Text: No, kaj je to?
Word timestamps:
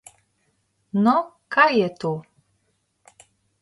No, 1.09 1.15
kaj 1.57 1.69
je 1.83 1.93
to? 2.05 2.15